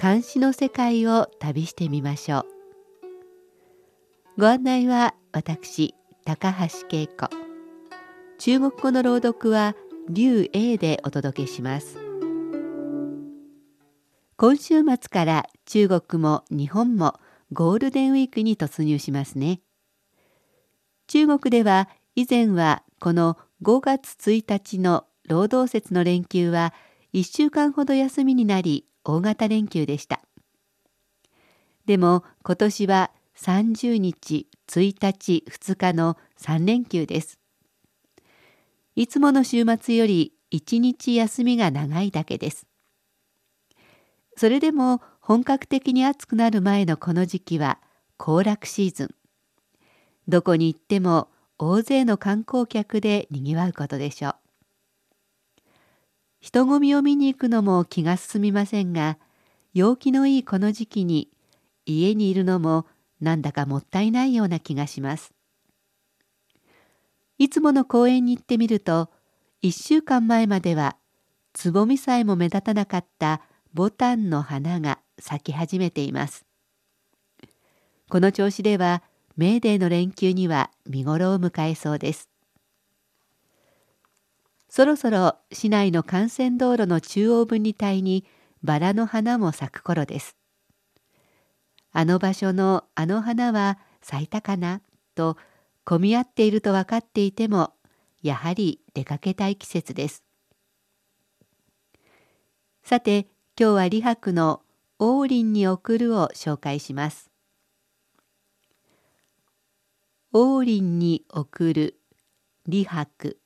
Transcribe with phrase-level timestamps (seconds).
[0.00, 2.46] 監視の世界を旅してみましょう。
[4.40, 7.28] ご案内は私高橋恵子。
[8.38, 9.76] 中国語の朗読は
[10.08, 11.98] 劉英でお届けします。
[14.38, 17.20] 今週末から中国も日本も
[17.52, 19.60] ゴールデンウィークに突入しますね。
[21.08, 26.72] 中国では以前はこの5月1日の労働節の連休は
[27.12, 30.20] 1週間ほど休みになり大型連休でした。
[31.86, 37.38] でも今年は30日1日2日の3連休です。
[38.96, 42.66] いつもの週末より1日休みが長いだけです。
[44.36, 47.78] それでも本格的に暑くなる前のこの時期は
[48.16, 49.14] 行楽シーズン。
[50.28, 51.28] どこに行っても
[51.58, 54.39] 大勢の観光客でにぎわうことでしょう。
[56.40, 59.18] 人混みを見に行くのも気が進みませんが
[59.74, 61.30] 陽気のいいこの時期に
[61.84, 62.86] 家にいるのも
[63.20, 65.32] なんだかもったいないような気がします。
[67.38, 69.10] いつもの公園に行ってみると
[69.62, 70.96] 1週間前までは
[71.52, 73.42] つぼみさえも目立たなかった
[73.74, 76.46] ボタンの花が咲き始めています。
[78.08, 79.02] この調子では
[79.36, 82.29] メーデーの連休には見頃を迎えそうです。
[84.70, 88.24] そろそろ市内の幹線道路の中央分離帯に
[88.62, 90.36] バラの花も咲く頃です。
[91.90, 94.80] あの場所のあの花は咲いたかな
[95.16, 95.36] と
[95.84, 97.72] 混み合っていると分かっていても
[98.22, 100.22] やはり出かけたい季節です。
[102.84, 103.26] さて
[103.58, 104.62] 今日は李白の
[105.00, 107.28] 王林に送るを紹介します。
[110.32, 112.00] 王林に送る
[112.66, 113.39] 李白。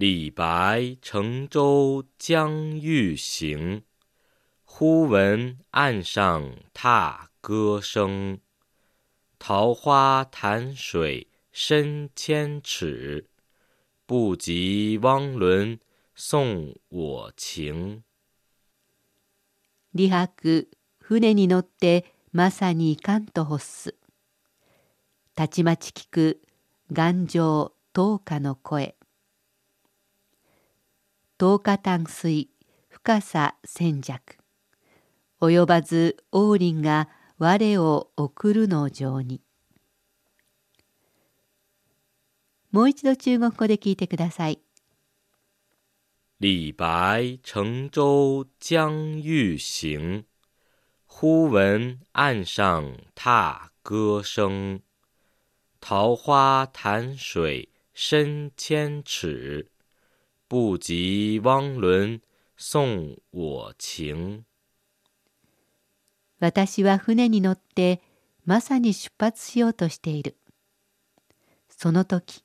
[0.00, 3.82] 李白乘舟将欲行，
[4.64, 8.40] 忽闻岸上踏歌声。
[9.38, 13.28] 桃花潭水深千尺，
[14.06, 15.78] 不及汪伦
[16.14, 18.02] 送我情。
[19.92, 20.66] 李白
[20.98, 23.94] 船に乗ってまさにいかんと欲す。
[25.34, 26.42] たちまち聞く
[26.92, 28.94] 頑丈灯火の声。
[31.41, 32.51] 十日淡水
[32.87, 34.37] 深さ千尺。
[35.39, 37.09] 及ばず王林が
[37.39, 39.41] 我を送るの情に。
[42.69, 44.59] もう一度中国語で聞いてください。
[46.39, 50.25] 李白乘舟将欲行。
[51.07, 54.83] 忽闻岸上踏歌声。
[55.79, 59.71] 桃花潭水深千尺。
[60.51, 62.19] 不及汪伦
[62.57, 64.43] 送我情。
[66.41, 68.01] 私は船に乗って
[68.43, 70.35] まさに出発しようとしている。
[71.69, 72.43] その時、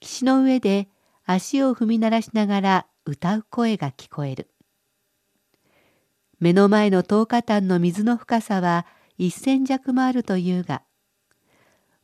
[0.00, 0.88] 岸の上で
[1.24, 4.50] 足を踏み鳴らしながら歌う声が聞こえる。
[6.40, 8.84] 目の前の10日間の水の深さは
[9.16, 10.82] 一千弱もあるというが、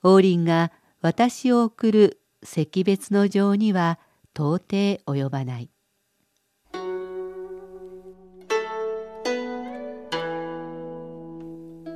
[0.03, 0.73] 王林が
[1.03, 3.99] 私を送る惜別の情には
[4.37, 5.71] 到底及ばない。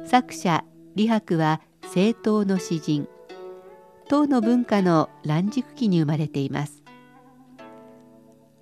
[0.07, 0.65] 作者
[0.97, 3.07] 李白は政党の詩人。
[4.09, 6.83] 唐の文化の乱熟期に生まれています。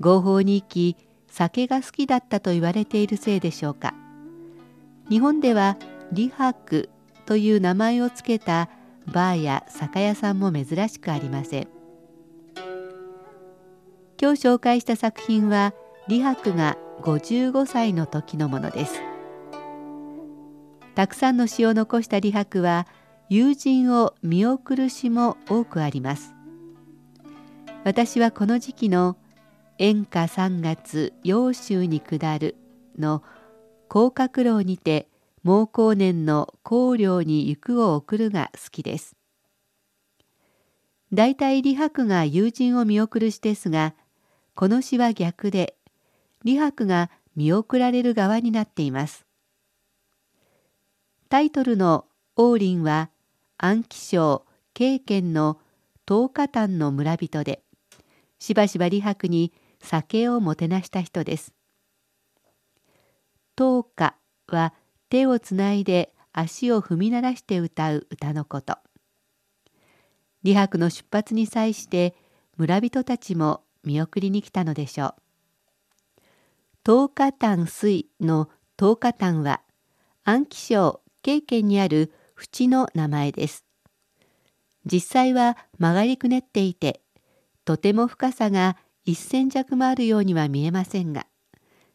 [0.01, 0.97] 合法に生き
[1.31, 3.95] 酒が好きだったと言われているせいでしょうか。
[5.09, 5.77] 日本では
[6.13, 6.91] 李白
[7.27, 8.69] という名前を付けた
[9.07, 11.78] バーや酒屋さんも珍しくありません。
[14.21, 15.73] 今日紹介した作品は
[16.09, 19.01] 李白が55歳の時のものです。
[20.97, 22.89] たくさんの詩を残した李白は
[23.29, 26.35] 友人を見送る詩も多くあります。
[27.85, 29.17] 私はこの時期の
[29.79, 32.57] 演歌三月揚州に下る
[32.99, 33.23] の
[33.89, 35.09] 広角楼にて
[35.45, 39.15] 毛後年の光陵に行くを送るが好きです。
[41.13, 43.95] 大体李白が友人を見送る詩ですが
[44.59, 45.77] この詩は逆で
[46.45, 49.25] 李白が見送られる側になっています
[51.29, 53.09] タイトルの王林は
[53.57, 54.45] 安徽省
[54.75, 55.61] 慶県の
[56.09, 57.63] 東華丹の村人で
[58.41, 61.55] しばしば李白に酒をもてなした人です。
[63.57, 64.17] 東華
[64.49, 64.75] は
[65.09, 68.77] 手をつないで足を踏み鳴らして歌う歌のこと。
[70.45, 72.17] 李白の出発に際して
[72.57, 75.15] 村人たちも見送りに来たのでしょう。
[76.85, 79.63] 東華丹水の東華丹は
[80.25, 83.65] 安徽省慶県にある淵の名前です。
[84.85, 87.01] 実際は曲がりくねっていて
[87.65, 91.27] とても深さが一千弱もあるようには見えませんが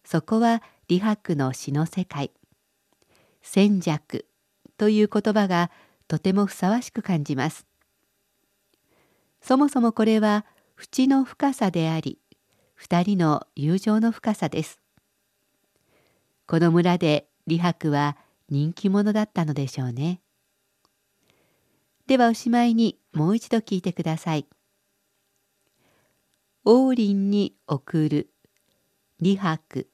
[0.03, 2.31] そこは李白の詩の世界
[3.41, 4.25] 千弱
[4.77, 5.71] という言葉が
[6.07, 7.65] とてもふさわしく感じます
[9.41, 10.45] そもそもこれは
[10.83, 12.19] 淵の深さであり
[12.75, 14.81] 二人の友情の深さです。
[16.45, 18.17] この村で李白は
[18.49, 20.19] 人気者だったのでしょうね。
[22.05, 24.45] ではおしまいにもう一度聞いてください。
[26.65, 28.29] 王林に送る
[29.23, 29.87] 李白。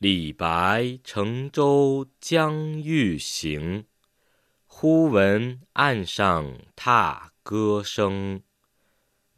[0.00, 3.84] 李白乘舟将欲行，
[4.68, 8.42] 忽闻岸上踏歌声。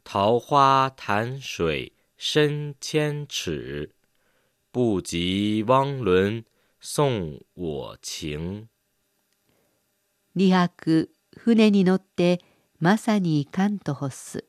[0.07, 3.91] 桃花潭水深千尺，
[4.71, 6.45] 不及汪伦
[6.79, 8.69] 送我情。
[10.33, 12.39] 李白船に乗って
[12.79, 14.45] まさにいかんと欲す。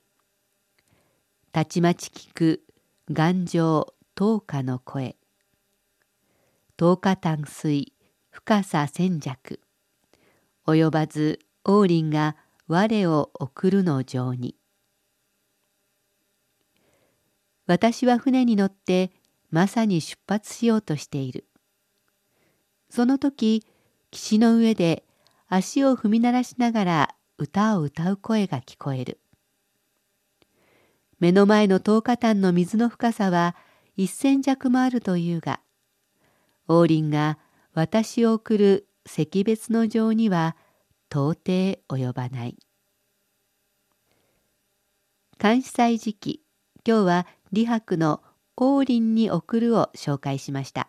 [1.53, 2.63] たちまち聞く
[3.11, 5.17] 頑丈灯火の声。
[6.77, 7.95] 十日淡水
[8.31, 9.61] 深さ千尺
[10.67, 12.37] 及ばず王林が
[12.69, 14.55] 我を送るの情に
[17.67, 19.11] 私は船に乗って
[19.51, 21.47] まさに出発しようとしている
[22.89, 23.65] その時
[24.11, 25.05] 岸の上で
[25.49, 29.21] 足を踏み鳴らしながら歌を歌う声が聞こえる
[31.19, 33.57] 目の前の十日間の水の深さは
[33.97, 35.61] 一千弱もあるというが
[36.69, 37.39] 王林が
[37.75, 40.57] 私を送る惜別の情には
[41.11, 42.57] 到底及ばない。
[45.39, 46.43] 監視祭時期
[46.87, 48.23] 今日は李白の
[48.57, 50.89] 王林に送るを紹介しました。